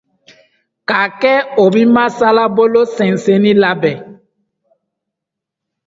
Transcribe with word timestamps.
-k’a 0.87 1.01
kɛ 1.21 1.33
o 1.63 1.65
bi 1.73 1.81
masalabolo 1.95 2.81
sɛnsɛnnin 2.95 3.57
labɛn; 3.61 3.97